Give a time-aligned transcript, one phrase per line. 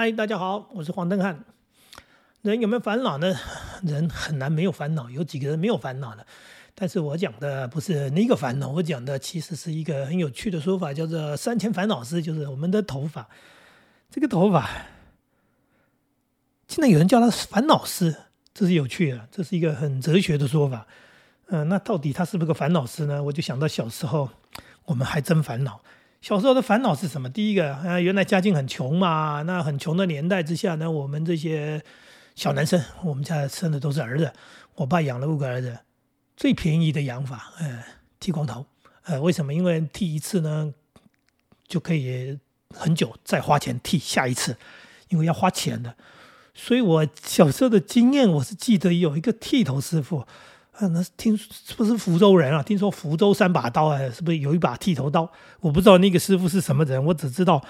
[0.00, 1.44] 嗨，大家好，我是黄登汉。
[2.42, 3.34] 人有没有烦恼呢？
[3.82, 6.24] 人很难没有烦恼，有几个人没有烦恼的？
[6.72, 13.28] 但是我讲的不是那个烦恼，我讲的其实是一个很有趣的说法，叫做“三千烦恼丝”，就是我们的头发。
[14.08, 14.70] 这个头发，
[16.68, 18.14] 现在有人叫它烦恼丝，
[18.54, 20.86] 这是有趣的，这是一个很哲学的说法。
[21.48, 23.20] 嗯，那到底它是不是个烦恼丝呢？
[23.20, 24.30] 我就想到小时候，
[24.84, 25.80] 我们还真烦恼。
[26.20, 27.30] 小时候的烦恼是什么？
[27.30, 29.42] 第一个啊，原来家境很穷嘛。
[29.42, 31.82] 那很穷的年代之下呢，我们这些
[32.34, 34.32] 小男生，我们家生的都是儿子。
[34.74, 35.78] 我爸养了五个儿子，
[36.36, 37.84] 最便宜的养法，呃，
[38.18, 38.66] 剃光头。
[39.04, 39.54] 呃，为什么？
[39.54, 40.74] 因为剃一次呢，
[41.66, 42.38] 就可以
[42.74, 44.56] 很久再花钱剃下一次，
[45.08, 45.94] 因为要花钱的。
[46.52, 50.26] 所以我小时候的经验，我是记得有一个剃头师傅。
[50.78, 52.62] 啊，那听是不是福州人啊？
[52.62, 55.28] 听说福州三把刀啊，是不是有一把剃头刀？
[55.60, 57.60] 我不知道那个师傅是什么人，我只知道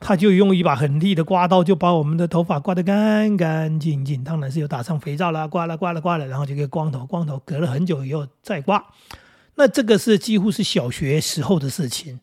[0.00, 4.24] 他就用一把很利的刮刀，就把我们的头发刮得干干净净。
[4.24, 8.82] 当然是有打上肥皂啦，刮了刮了刮了，然后就给光头，光头隔了很久以后再刮。
[9.56, 12.20] 那这个是几乎是小学时候的事情。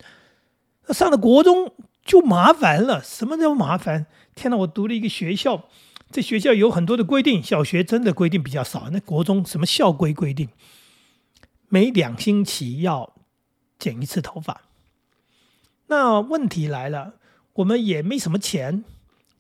[0.88, 1.72] 那上了国中
[2.04, 4.08] 就麻烦了，什么叫麻烦？
[4.34, 5.66] 天哪，我读了一个学校。
[6.14, 8.92] 这学校有很多的规定，小学真的规定比较少。
[8.92, 10.48] 那国中什么校规规定，
[11.70, 13.16] 每两星期要
[13.80, 14.62] 剪一次头发。
[15.88, 17.16] 那问题来了，
[17.54, 18.86] 我们也没什么钱，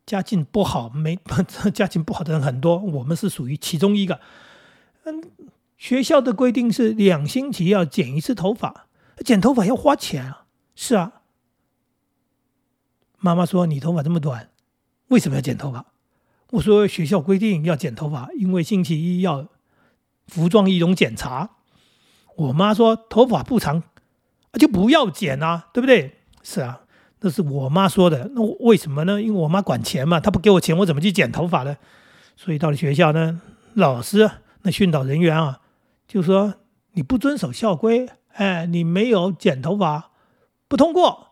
[0.03, 1.19] 家境不好，没
[1.71, 4.19] 家境不好的人很多，我们是属于其中一个。
[5.03, 5.21] 嗯，
[5.77, 8.87] 学校的规定是两星期要剪一次头发，
[9.23, 10.47] 剪头发要花钱啊。
[10.75, 11.21] 是啊，
[13.19, 14.49] 妈妈说你头发这么短，
[15.09, 15.92] 为什么要剪头发？
[16.53, 19.47] 我说学校规定要剪头发，因为星期一要
[20.27, 21.49] 服装仪容检查。
[22.35, 23.81] 我妈说头发不长
[24.53, 26.19] 就不要剪啊，对不对？
[26.43, 26.81] 是啊，
[27.21, 28.29] 那是我妈说的。
[28.35, 29.19] 那为什么呢？
[29.19, 31.75] 因为我妈管钱嘛，她不给我钱，我怎么去剪头发呢？
[32.35, 33.41] 所以到了学校呢，
[33.73, 34.29] 老师
[34.61, 35.61] 那训导人员啊，
[36.07, 36.53] 就说
[36.91, 40.11] 你不遵守校规，哎，你没有剪头发，
[40.67, 41.29] 不通过。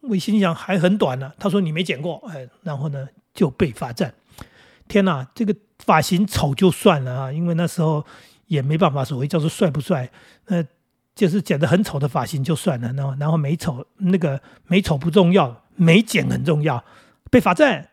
[0.00, 4.14] 我心想还很短呢，他说你没剪过，哎，然后呢就被罚站。
[4.86, 8.04] 天哪，这个发型丑就算了啊，因为那时候
[8.46, 10.10] 也没办法，所谓叫做帅不帅，
[10.48, 10.62] 那
[11.14, 16.84] 就是剪得很丑的发型就算了，然后然后美丑那个美丑不重要，美剪很重要，
[17.30, 17.88] 被罚站，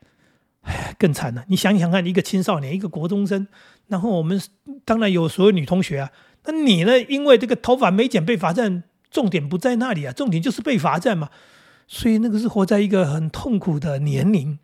[0.62, 1.46] 哎，更惨了。
[1.48, 3.48] 你想想看，一个青少年，一个国中生，
[3.88, 4.42] 然后我们
[4.84, 6.12] 当然有所有女同学啊，
[6.46, 7.00] 那你呢？
[7.04, 11.30] 因为这个头发没剪被罚站，重点不在那里啊，重点就是被罚站嘛，
[11.88, 14.58] 所以那个是活在一个很痛苦的年龄。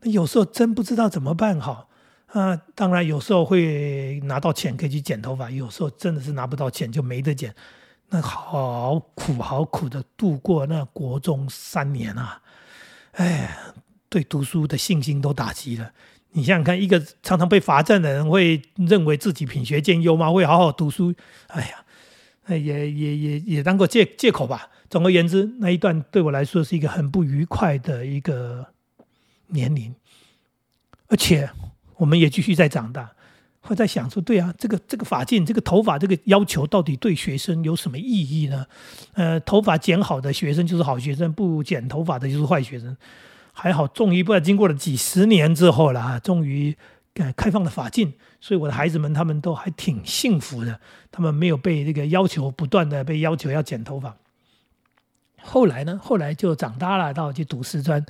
[0.00, 1.88] 那有时候真不知道怎么办好
[2.28, 2.54] 啊！
[2.74, 7.54] 当然有时候会拿到钱可以去剪头发，有时候真的是拿不到钱就没得剪。
[8.10, 12.40] 那好苦好苦的度过那国中三年啊！
[13.12, 13.56] 哎，
[14.08, 15.90] 对读书的信心都打击了。
[16.32, 20.30] 你想想看，一个常常被罚站的人会认为自己品学兼优吗？
[20.30, 21.12] 会好好读书？
[21.48, 21.62] 哎
[22.46, 24.70] 呀，也也也也当过借借口吧。
[24.88, 28.66] 总而言之，那一段对我来说是一个很不愉快的一个。
[29.48, 29.94] 年龄，
[31.08, 31.50] 而且
[31.96, 33.10] 我们也继续在长大，
[33.60, 38.02] 会在想说：对啊，这个这个发镜、这个头发、这个要求到底对学生有什么意
[38.42, 38.66] 义呢？
[39.14, 42.96] 呃，头发剪好的学生就是好学生，不剪头发的就是坏学生。
[43.52, 46.76] 还好，终于不知道经过了几十年之后了啊，终于
[47.14, 54.16] 呃开放了发镜，所以我的孩子们他们都还挺幸福的，他们没有被这个要求不断的被要求要剪头发。
[55.40, 55.98] 后来呢？
[56.02, 58.04] 后来就长大了，到去读师专。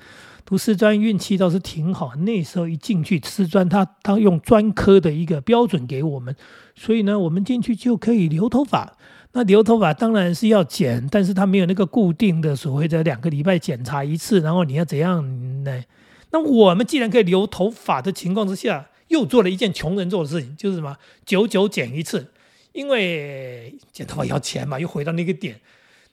[0.48, 6.34] 读师专运气倒是挺好，那时候一进去师专，他他用专科的一个标准给我们，
[6.74, 8.96] 所以呢，我们进去就可以留头发。
[9.32, 15.22] 那留头发当然是要剪，但是他没有那个固定的所谓的两个礼拜检查一次，然后你要怎样
[15.64, 15.84] 呢？
[16.30, 20.96] 那我们既然可以留头发的情况之下，又做了一件穷人做的事情，就是什么？
[21.26, 22.32] 久久剪一次，
[22.72, 25.60] 因为剪头发要钱嘛，又回到那个点。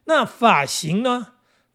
[0.04, 1.28] 那发型呢？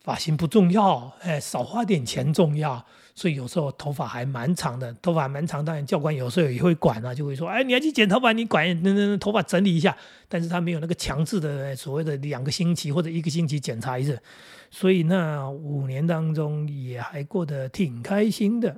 [0.03, 2.85] 发型不重要，哎，少花点钱重要。
[3.15, 9.95] 所以有时候头发还蛮长的，头发蛮长，当然教官有时候也会管啊，就会说，哎，你要去剪头发，你管那那头发整理一下。
[10.27, 14.19] 但是他没有那个强制的所谓的两个星期或者一个星期检查一次。
[14.71, 18.75] 所以那五年当中也还过得挺开心的。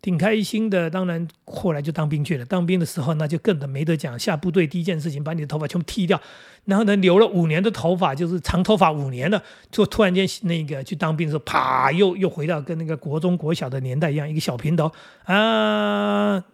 [0.00, 2.44] 挺开心的，当然后来就当兵去了。
[2.44, 4.16] 当兵的时候，那就更的没得讲。
[4.16, 6.20] 下部队第一件事情，把你的头发全部剃掉，
[6.66, 9.42] 然后呢，留了五年的头发，就是长头发五年了。
[9.72, 14.92] 就突然间那个去当兵的时候，啪，又又回到跟那个国中国小的年代一样，一个小平头
[15.24, 16.44] 啊。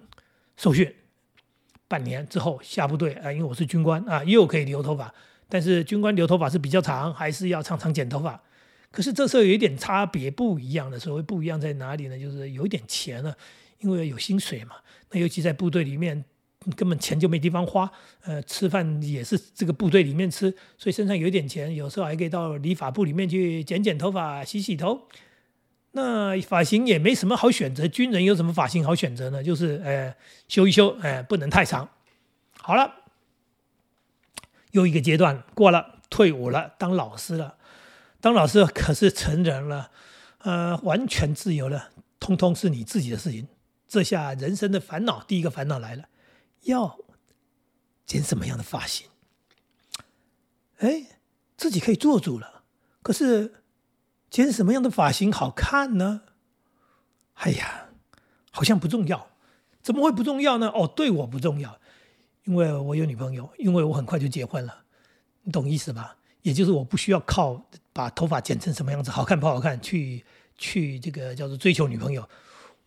[0.56, 0.90] 受训
[1.86, 5.12] 半年之后下部队啊，因为我是军官啊，又可以留头发。
[5.50, 8.40] 但是军官留头发是比较长，还是要常常剪头发。
[8.94, 12.16] 可是这时候有一点差别不一样的，所谓不一样在哪里呢？
[12.16, 13.36] 就是有一点钱了，
[13.80, 14.76] 因为有薪水嘛。
[15.10, 16.24] 那尤其在部队里面，
[16.76, 17.90] 根本钱就没地方花，
[18.22, 20.48] 呃，吃饭也是这个部队里面吃，
[20.78, 25.08] 所以身上有点钱，有时候还可以到理发部里面去剪剪头发、洗洗头。
[25.90, 29.42] 那发型也没什么好选择，军人有什么发型好选择呢？
[29.42, 30.14] 就是呃
[30.46, 31.88] 修一修，哎，不能太长。
[32.58, 32.94] 好了，
[34.70, 37.56] 又一个阶段过了，退伍了，当老师了。
[38.24, 39.90] 当老师可是成人了，
[40.38, 43.46] 呃，完全自由了，通通是你自己的事情。
[43.86, 46.08] 这下人生的烦恼，第一个烦恼来了，
[46.62, 46.98] 要
[48.06, 49.08] 剪什么样的发型？
[50.78, 51.18] 哎，
[51.58, 52.62] 自己可以做主了，
[53.02, 53.56] 可是
[54.30, 56.22] 剪什么样的发型好看呢？
[57.34, 57.90] 哎呀，
[58.50, 59.28] 好像不重要，
[59.82, 60.70] 怎么会不重要呢？
[60.70, 61.78] 哦，对我不重要，
[62.44, 64.84] 因为我有女朋友，因为我很快就结婚了，
[65.42, 66.16] 你懂意思吧？
[66.40, 67.62] 也就是我不需要靠
[67.94, 70.22] 把头发剪成什么样子，好看不好看，去
[70.58, 72.28] 去这个叫做追求女朋友。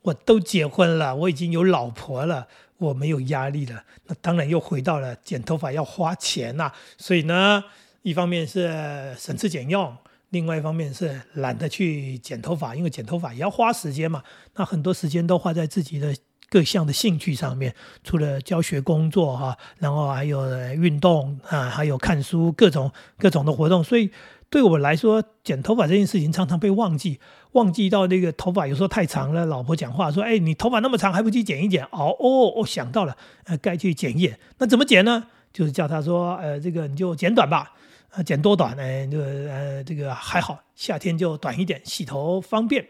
[0.04, 3.84] 我都结婚了，我已经有老婆了，我没有压力了。
[4.06, 6.72] 那当然又回到了剪头发要花钱呐。
[6.98, 7.64] 所以呢，
[8.04, 9.96] 一方面是省吃俭用，
[10.30, 14.22] 另外一方面是懒得去剪头发，因为剪头发也要花时间嘛。
[14.56, 16.14] 那很多时间都花在自己的。
[16.50, 17.76] 各项的兴趣上面，
[18.06, 23.84] 除了教学工作哈，然后还有运动啊，还有看书，各种各种的活动。
[23.84, 24.10] 所以
[24.50, 27.20] 对我来说，剪头发这件事情常常被忘记，
[27.52, 29.46] 忘记到那个头发有时候太长了。
[29.46, 33.16] 老婆讲话说：“哎，你头发那么长，还不去剪一剪？”哦哦，我想到了，
[33.46, 34.40] 呃，该去剪一剪。
[34.58, 35.28] 那怎么剪呢？
[35.52, 37.74] 就是叫他说：“呃，这个你就剪短吧，
[38.12, 39.08] 啊，剪多短呢？
[39.08, 42.88] 就呃，这个还好，夏天就短一点，洗头方便，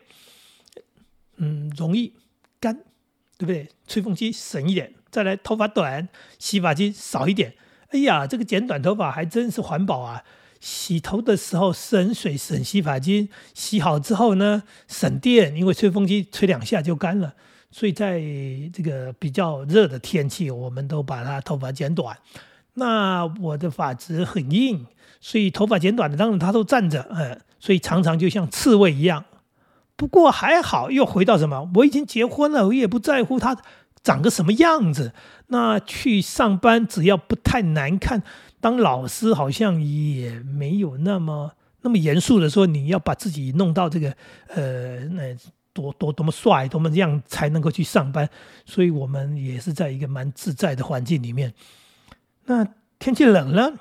[1.37, 2.13] 嗯，容易
[2.59, 2.79] 干。”
[3.39, 3.69] 对不对？
[3.85, 6.09] 吹风机省一点，再来头发短，
[6.39, 7.53] 洗发精少一点。
[7.89, 10.23] 哎呀，这个剪短头发还真是环保啊！
[10.59, 17.33] 洗头的时候省水省洗发精，洗好之后呢省电，因为吹风机吹两下就干了。
[17.69, 18.19] 所以在
[18.73, 22.17] 这个比较热的天气，我们都把它头发剪短。
[22.75, 24.87] 那我的发质很硬，
[25.19, 29.25] 所以头发剪短的当然它都站着，嗯，所以常常就像刺猬一样。
[29.95, 31.69] 不过还好，又回到什么？
[31.75, 33.57] 我已经结婚了，我也不在乎他
[34.03, 35.11] 长个什么样子。
[35.47, 38.21] 那去上班只要不太难看，
[38.59, 41.51] 当老师好像也没有那么
[41.81, 44.15] 那么严肃的说你要把自己弄到这个
[44.47, 45.35] 呃那
[45.73, 48.27] 多多多么帅多么这样才能够去上班。
[48.65, 51.53] 所以我们也是在一个蛮自在的环境里面。
[52.45, 52.67] 那
[52.99, 53.73] 天气冷了，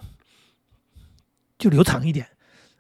[1.59, 2.29] 就留长一点。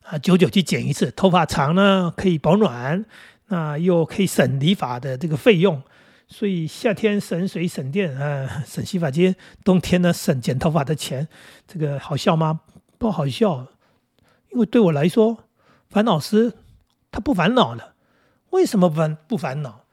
[0.03, 3.05] 啊，久久去剪一次，头发长呢可以保暖，
[3.49, 5.83] 那又可以省理发的这个费用，
[6.29, 9.33] 所以夏天省水省电 啊，省洗发精；
[9.65, 11.29] 冬天呢省剪头发的钱，
[11.67, 12.61] 这个好笑吗？
[12.99, 13.67] 不好笑，
[14.51, 15.45] 因为对我来说，
[15.89, 16.55] 烦恼师
[17.11, 17.95] 他不烦恼了。
[18.51, 19.85] 为什么烦不烦恼？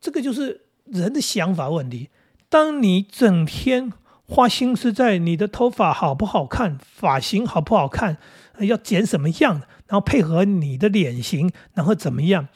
[0.00, 2.10] 这个就是人的想法问题。
[2.48, 3.92] 当你整天
[4.24, 8.16] 花心思在你的头发好不好看，发型好不好看。
[8.60, 12.48] 要剪什么样，然后配合你的脸型，然后怎么样？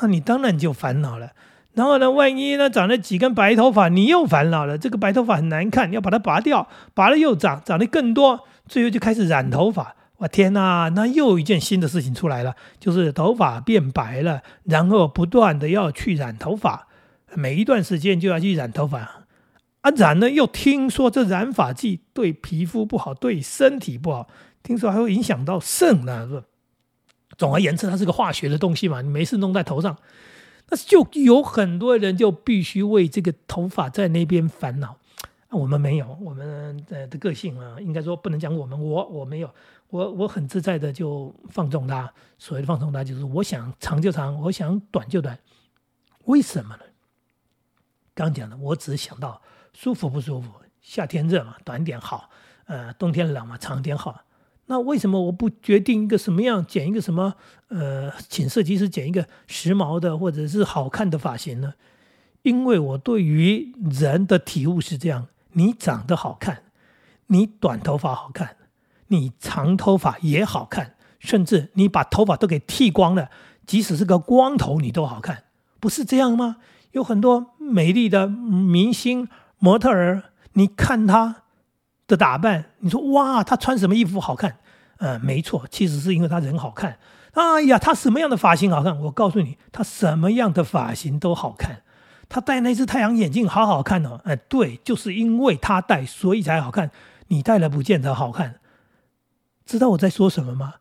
[0.00, 1.32] 那你当然就烦恼了。
[1.72, 4.76] 然后呢，万一呢长了几根白头发，你又烦恼了。
[4.76, 9.94] 这个白头发很难看，要把它拔掉，拔了又长，长得更多，最后就开始染头发。
[10.18, 16.88] 我天哪，那又一件新的事情出来了，就是头发变白了，然后不断的要去染头发，
[17.34, 19.26] 每一段时间就要去染头发。
[19.80, 24.28] 啊，染呢又听说这染发剂对皮肤不好，对身体不好。
[24.62, 26.28] 听说还会影响到肾呢，
[27.38, 29.96] 总而言之，它是个化学的东西嘛，你没事弄在头上，
[30.70, 34.96] 那就有很多人就必须为这个头发在那边烦恼。
[35.50, 39.52] 我们没有，我们的的个性啊，应该说不能讲我们，我我没有，
[39.88, 42.12] 我我很自在的就放纵它。
[42.38, 45.36] 所谓的放纵它，就是我想长就长，我想短就短。
[46.26, 46.82] 为什么呢？
[48.14, 50.52] 刚讲的，我只想到舒服不舒服。
[50.80, 52.30] 夏天热嘛，短点好；
[52.66, 54.22] 呃，冬天冷嘛，长点好。
[54.70, 57.34] 那为什么我不决定一个什么样剪一个什么？
[57.70, 61.74] 呃，请设计师剪一个时髦的或者是好看的发型呢？
[62.42, 66.62] 因为我对于人的体悟是这样：你长得好看，
[67.26, 68.58] 你短头发好看，
[69.08, 73.28] 你长头发也好看，甚至你把头发都给剃光了，
[73.66, 75.42] 即使是个光头你都好看，
[75.80, 76.58] 不是这样吗？
[76.92, 79.26] 有很多美丽的明星
[79.58, 81.42] 模特儿，你看她。
[82.10, 84.58] 的打扮，你说哇，他穿什么衣服好看？
[85.00, 86.98] 嗯，没错，其实是因为他人好看。
[87.32, 88.98] 哎呀，他什么样的发型好看？
[89.02, 91.82] 我告诉你，他什么样的发型都好看。
[92.28, 94.20] 他戴那只太阳眼镜好好看哦。
[94.24, 96.90] 哎，对，就是因为他戴，所以才好看。
[97.28, 98.60] 你戴了不见得好看。
[99.66, 100.74] 知道我在说什么吗？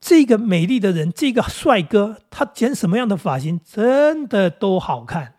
[0.00, 5.34] 这个美丽的人，这个帅哥，他剪什么样的发型，真的都好看。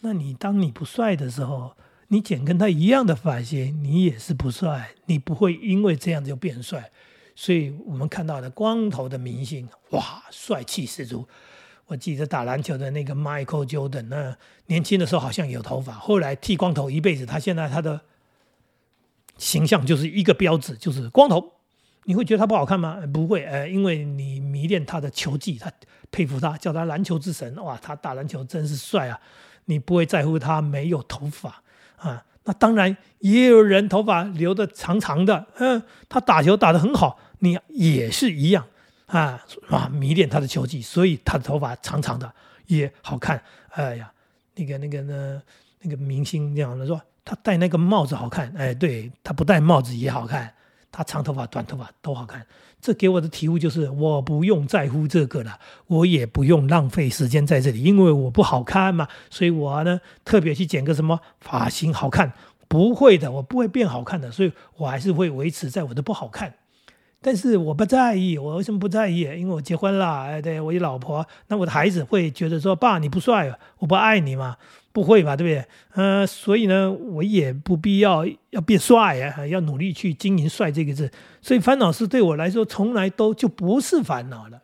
[0.00, 1.76] 那你当你不帅的时候，
[2.14, 6.92] 你剪跟他一样的发型，你也是不帅，你不会因为这样就变帅。
[7.34, 11.26] 所以我们看到的光头的明星，哇，帅气十足。
[11.86, 18.00] 我记得打篮球的那个 Michael Jordan，那年轻的时候好像有头发，后来剃光头一辈子，他现在他的
[19.36, 21.54] 形象就是一个标志，就是光头。
[22.04, 23.00] 你会觉得他不好看吗？
[23.12, 25.72] 不会，呃，因为你迷恋他的球技，他
[26.12, 27.56] 佩服他，叫他篮球之神。
[27.56, 29.20] 哇，他打篮球真是帅啊！
[29.64, 31.63] 你不会在乎他没有头发
[31.96, 32.24] 啊？
[32.44, 38.66] 那当然也有人头发留的长长的，嗯，他打球打得很好，你也是一样
[39.06, 42.30] 啊，啊，迷恋他的球技，所以他的头发长长的
[42.66, 43.42] 也好看。
[43.70, 44.12] 哎呀，
[44.56, 45.42] 那个那个呢，
[45.80, 50.52] 那个明星这样的说，他戴那个帽子好看，哎，对他不戴帽子也好看。
[50.96, 52.46] 他长头发、短头发都好看，
[52.80, 55.58] 这给我的体悟就是，我不用在乎这个了，
[55.88, 62.32] 我也不用浪费时间在这里，因为我不好看嘛，所以我呢特别去剪个什么发型好看，
[62.68, 66.54] 不会的，我不会变好看的，所以我还是会维持在我的不好看。
[67.24, 69.20] 但是我不在意，我为什么不在意？
[69.20, 74.56] 因为我结婚了，哎，对我有老婆，那我的孩子会觉得说，爸你不帅，我不爱你嘛。
[74.92, 75.64] 不会吧，对不对？
[75.94, 81.10] 呃，所以呢，我也不必要要变帅啊，要努力去经营“帅”这个字。
[81.42, 84.60] 所以烦恼是对我来说，从来都就不是烦恼了。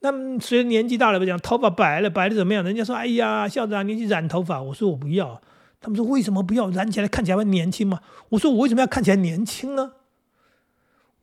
[0.00, 2.62] 那随着年纪大了，不讲头发白了，白的怎么样？
[2.62, 5.40] 人家说：“哎呀，校长，你去染头发。”我说：“我不要。”
[5.80, 6.68] 他们说：“为什么不要？
[6.68, 9.92] 染起来看起来会年轻吗？”我说：“我为什么要看起来年轻呢？”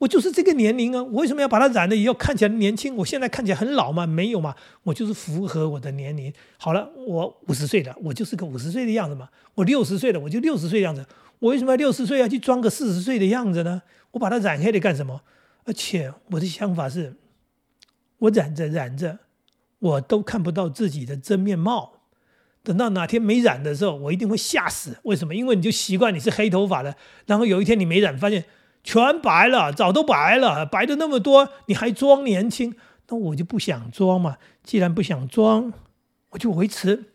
[0.02, 2.96] 我就是这个年龄啊，我为什么要把它染的也要看起来年轻？
[2.96, 4.08] 我现在看起来很老吗？
[4.08, 6.34] 没有嘛，我就是符合我的年龄。
[6.58, 9.30] 好了，我五十岁了，我就是个五十岁的样子嘛。
[9.54, 11.06] 我六十岁了，我就六十岁样子。
[11.38, 13.84] 我为什么要六十岁要去装个四十岁的样子呢？
[14.10, 15.22] 我把它染黑的干什么？
[15.66, 17.14] 而且我的想法是，
[18.18, 19.20] 我染着染着，
[19.78, 22.02] 我都看不到自己的真面貌。
[22.64, 24.98] 等到哪天没染的时候，我一定会吓死。
[25.04, 25.36] 为什么？
[25.36, 26.96] 因为你就习惯你是黑头发的，
[27.28, 28.44] 然后有一天你没染，发现。
[28.84, 32.76] 全白了，早都白了，白的那么多，你还装年轻？
[33.08, 34.38] 那我就不想装嘛。
[34.64, 35.74] 既然不想装，
[36.30, 37.14] 我就维持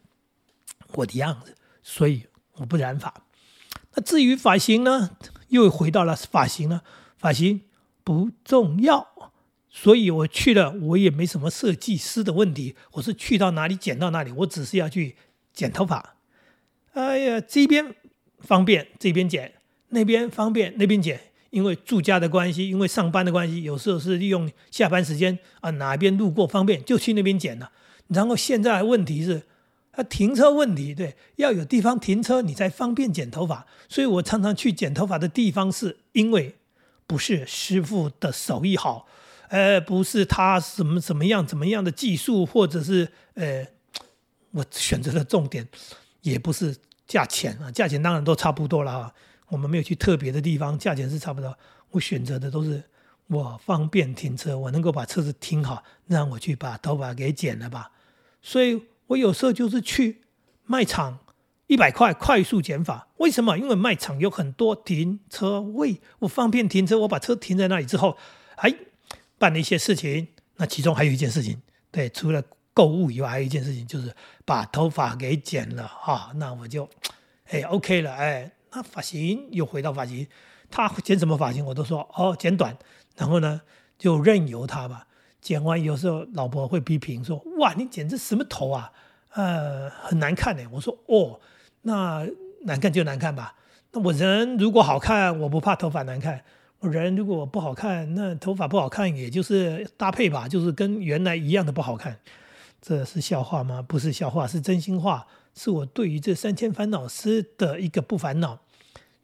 [0.92, 3.12] 我的样子，所以我不染发。
[3.94, 5.16] 那至于发型呢，
[5.48, 6.82] 又回到了发型了。
[7.16, 7.62] 发型
[8.04, 9.32] 不重要，
[9.70, 12.76] 所以我去了，我也没什么设计师的问题。
[12.92, 15.16] 我是去到哪里剪到哪里，我只是要去
[15.52, 16.16] 剪头发。
[16.92, 17.94] 哎呀，这边
[18.38, 19.54] 方便这边剪，
[19.88, 21.32] 那边方便那边剪。
[21.56, 27.72] 因为住家的关系，因为上班的关系，有时候是利用下班时间啊，哪边路过方便就去那边剪了。
[28.08, 29.42] 然后现在问题是，
[29.92, 33.66] 啊，停车问题，对，要有地方停车，你才方便剪头发。
[33.88, 36.54] 所以我常常去剪头发的地方，是因为
[37.06, 39.06] 不是师傅的手艺好，
[39.48, 43.66] 呃，不是他什么怎么样怎么样的技术，或者是呃，
[44.50, 45.66] 我选择的重点
[46.20, 49.14] 也不是价钱啊，价钱当然都差不多了啊。
[49.48, 51.56] 我们没有去特别的地方，价钱是差不多。
[51.90, 52.82] 我选择的都是
[53.28, 57.92] 我方便停车，我能够把车子停好，让我去把头发给剪了吧。
[58.42, 60.22] 所以我有时候就是去
[60.64, 61.20] 卖场，
[61.68, 63.08] 一百块快速剪发。
[63.18, 63.56] 为什么？
[63.56, 66.98] 因为卖场有很多停车位，我方便停车。
[67.00, 68.18] 我把车停在那里之后，
[68.56, 68.74] 哎，
[69.38, 70.28] 办了一些事情。
[70.56, 71.60] 那其中还有一件事情，
[71.90, 72.42] 对，除了
[72.74, 74.12] 购物以外，还有一件事情就是
[74.44, 76.32] 把头发给剪了啊。
[76.34, 76.88] 那我就
[77.46, 78.50] 哎 OK 了，哎。
[78.72, 80.26] 那发型又回到发型，
[80.70, 82.76] 他剪什么发型我都说哦剪短，
[83.16, 83.60] 然后呢
[83.98, 85.06] 就任由他吧。
[85.40, 88.92] 剪完有时候老婆会批评说哇你剪这什么头啊，
[89.34, 90.62] 呃很难看呢。
[90.72, 91.40] 我说哦
[91.82, 92.26] 那
[92.62, 93.54] 难看就难看吧。
[93.92, 96.42] 那我人如果好看，我不怕头发难看。
[96.80, 102.18] 我人如果不好看，那头发不好看也就是搭配吧，就是跟原来一样的不好看。
[102.82, 103.80] 这是笑话吗？
[103.80, 105.26] 不是笑话，是真心话。
[105.56, 108.60] 是我对于这三千烦恼丝的一个不烦恼。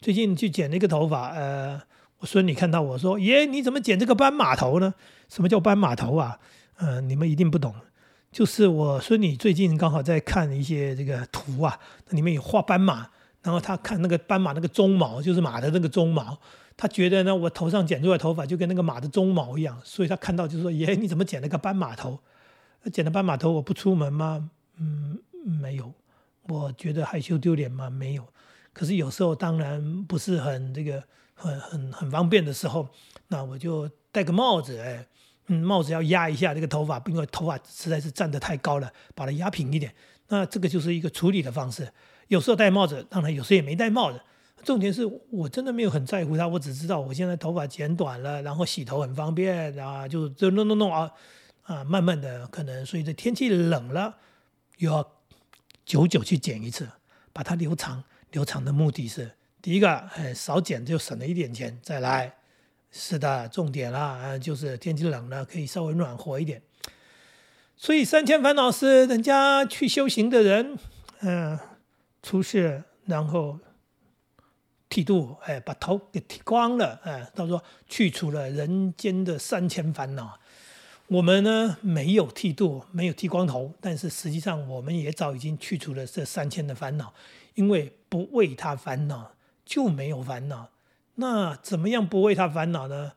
[0.01, 1.81] 最近去剪了一个头发，呃，
[2.19, 4.95] 我孙女看到我说：“爷，你怎么剪这个斑马头呢？
[5.29, 6.41] 什么叫斑马头啊？
[6.77, 7.73] 呃，你们一定不懂。
[8.33, 11.79] 就是我孙女最近刚好在看一些这个图啊，
[12.11, 13.09] 里面有画斑马，
[13.43, 16.39] 然后她看那个斑马那个鬃毛，就是马的那个鬃毛，
[16.77, 22.19] 她觉得呢，我头上剪出来头发就跟那个马的鬃毛一样，所以她看到就说：爷，你怎么剪了个斑马头？
[22.91, 24.51] 剪了斑马头，我不出门吗？
[24.79, 25.93] 嗯，没有。
[26.49, 27.89] 我觉得害羞丢脸吗？
[27.89, 28.27] 没有。
[28.73, 31.03] 可是有时候当然不是很这个
[31.35, 32.89] 很很很方便的时候，
[33.29, 35.07] 那我就戴个帽子，哎，
[35.49, 39.95] 嗯，帽子要压一下这个头发，因为头发实在是站得太高了，把它压平一点。
[40.29, 41.93] 那这个就是一个处理的方式。
[42.29, 44.21] 有时候戴帽子，当然有时候也没戴帽子。
[44.65, 51.11] 重点是我真的没有很在乎它，我只知道我现在头发剪短了，然后洗头很方便啊，就就弄弄弄啊
[51.65, 54.17] 啊，慢慢的可能随着天气冷了，
[54.79, 55.03] 又要
[55.85, 56.89] 久久去剪一次，
[57.33, 58.03] 把它留长。
[58.31, 61.79] 留长的目的是第一个，哎，少剪就省了一点钱。
[61.83, 62.35] 再来，
[62.91, 66.63] 是的，重点啦，就是天气冷了，可以稍微暖和一点。
[67.77, 70.79] 所以三千烦恼是人家去修行的人，
[71.21, 71.59] 嗯，
[72.23, 73.59] 出世然后
[74.89, 80.39] 剃度，哎，把头给剃光了，哎，他说去除了人间的三千烦恼。
[81.13, 87.13] 我们呢没有剃度，没有剃光头，但是实际上我们也早已经去除了这三千的烦恼，
[87.55, 89.33] 因为不为他烦恼
[89.65, 90.71] 就没有烦恼。
[91.17, 93.13] 那怎么样不为他烦恼呢？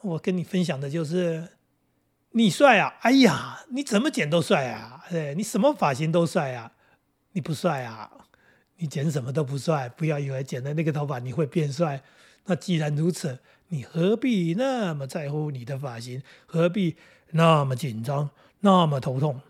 [0.00, 1.50] 我跟你分享的就是。
[2.32, 2.98] 你帅啊！
[3.00, 5.06] 哎呀，你怎么剪都帅啊！
[5.08, 6.70] 对，你什么发型都帅啊！
[7.32, 8.10] 你不帅啊？
[8.76, 9.88] 你剪什么都不帅。
[9.88, 12.02] 不要以为剪了那个头发你会变帅。
[12.44, 13.38] 那既然如此，
[13.68, 16.22] 你何必那么在乎你的发型？
[16.44, 16.96] 何必
[17.30, 18.28] 那么紧张、
[18.60, 19.40] 那么头痛？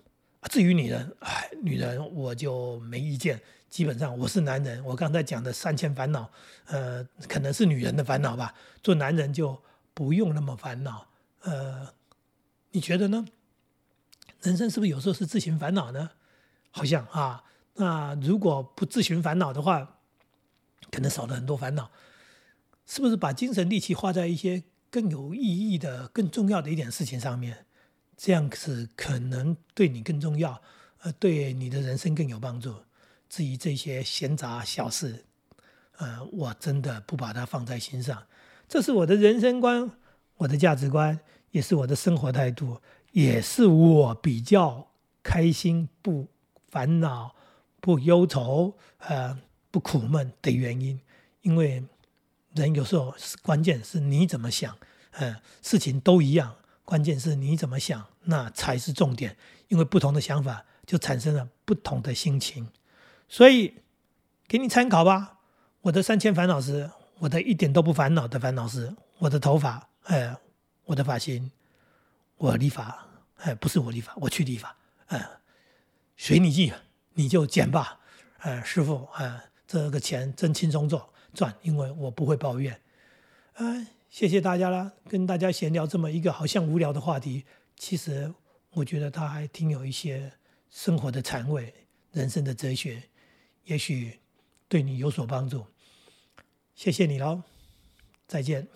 [0.50, 3.40] 至于女人，哎，女人我就没意见。
[3.68, 6.30] 基本上我是男人，我刚才讲的三千烦恼，
[6.66, 8.54] 呃，可能是女人的烦恼吧。
[8.82, 9.60] 做男人就
[9.92, 11.06] 不用那么烦恼，
[11.42, 11.88] 呃。
[12.72, 13.24] 你觉得呢？
[14.42, 16.10] 人生是不是有时候是自寻烦恼呢？
[16.70, 17.42] 好像啊，
[17.74, 19.98] 那如果不自寻烦恼的话，
[20.90, 21.90] 可能少了很多烦恼。
[22.84, 27.65] 是不是把精神力气花在一些更有意义的、更重要的一点事情上面？
[28.16, 30.60] 这样子可能对你更重要，
[31.02, 32.74] 呃，对你的人生更有帮助。
[33.28, 35.24] 至于这些闲杂小事，
[35.98, 38.26] 呃，我真的不把它放在心上。
[38.68, 39.90] 这是我的人生观，
[40.36, 41.20] 我的价值观。
[41.52, 42.82] 也是我的生活态度，
[43.12, 44.90] 也是我比较
[45.22, 46.28] 开心、不
[46.68, 47.34] 烦恼、
[47.80, 51.00] 不忧愁、呃不苦闷的原因。
[51.40, 51.82] 因为
[52.54, 54.76] 人有时候是关键是你怎么想，
[55.12, 59.36] 呃，事情都一样，关键是你怎么想，那才是重点。
[59.68, 62.66] 因为不同的想法就产生了不同的心情，
[63.28, 63.74] 所以
[64.48, 65.40] 给你参考吧。
[65.82, 70.34] 我的三千烦恼是，我的一点都不烦恼的烦恼是我的头发，哎。
[70.88, 71.50] 我的发型，
[72.36, 73.04] 我理发，
[73.38, 74.76] 哎，不是我理发，我去理发，
[75.08, 75.20] 嗯，
[76.16, 76.72] 随你意，
[77.14, 77.98] 你就剪吧，
[78.38, 82.80] 哎，师傅，哎，这个钱真轻松做赚，因为我不会抱怨，
[83.54, 87.44] 哎，谢谢大家啦，跟大家闲聊这么一个好像无聊的话题，
[87.76, 88.32] 其实
[88.70, 90.32] 我觉得他还挺有一些
[90.70, 91.70] 生活的禅味，
[92.12, 93.02] 人生的哲学，
[93.64, 94.18] 也许
[94.68, 95.66] 对你有所帮助，
[96.74, 97.42] 谢谢你喽，
[98.26, 98.66] 再见。